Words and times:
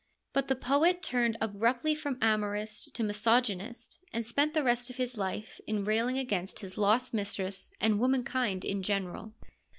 But 0.33 0.47
the 0.47 0.55
poet 0.55 1.03
turned 1.03 1.37
abruptly 1.39 1.93
from 1.93 2.17
amorist 2.23 2.95
to 2.95 3.03
misogynist, 3.03 3.99
and 4.11 4.25
spent 4.25 4.55
the 4.55 4.63
rest 4.63 4.89
of 4.89 4.95
his 4.95 5.15
life 5.15 5.61
in 5.67 5.85
railing 5.85 6.17
against 6.17 6.61
his 6.61 6.75
lost 6.75 7.13
mistress 7.13 7.69
and 7.79 7.99
womankind 7.99 8.65
in 8.65 8.81
general. 8.81 9.33